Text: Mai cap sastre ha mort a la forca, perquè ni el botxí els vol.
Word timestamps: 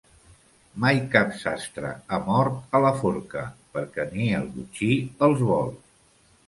Mai 0.85 1.01
cap 1.15 1.35
sastre 1.41 1.91
ha 2.13 2.19
mort 2.31 2.75
a 2.79 2.81
la 2.87 2.93
forca, 3.03 3.45
perquè 3.77 4.09
ni 4.17 4.35
el 4.43 4.53
botxí 4.59 4.93
els 5.29 5.47
vol. 5.53 5.73